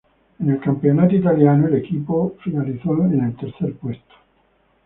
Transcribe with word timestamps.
En 0.39 0.49
el 0.49 0.59
campeonato 0.59 1.13
italiano, 1.15 1.67
el 1.67 1.75
equipo 1.75 2.35
finalizó 2.43 2.89
en 3.03 3.19
la 3.19 3.29
tercera 3.39 3.71
ubicación. 3.83 4.01